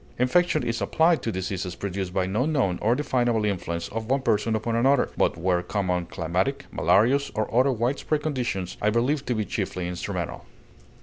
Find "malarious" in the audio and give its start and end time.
6.71-7.29